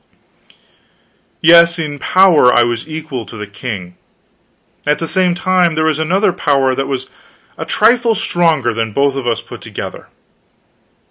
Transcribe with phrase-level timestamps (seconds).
[1.41, 3.97] Yes, in power I was equal to the king.
[4.83, 7.07] At the same time there was another power that was
[7.55, 10.07] a trifle stronger than both of us put together.